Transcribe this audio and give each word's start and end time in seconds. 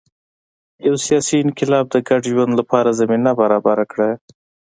یو 0.87 0.95
سیاسي 1.05 1.35
انقلاب 1.41 1.85
د 1.91 1.95
ګډ 2.07 2.21
ژوند 2.31 2.53
لپاره 2.59 2.97
زمینه 2.99 3.31
برابره 3.41 3.85
کړه 3.91 4.09